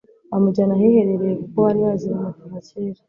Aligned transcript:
bamujyana 0.29 0.73
ahiherereye 0.77 1.33
kuko 1.41 1.55
bari 1.65 1.79
baziranye 1.87 2.31
kuva 2.37 2.57
kera 2.67 2.99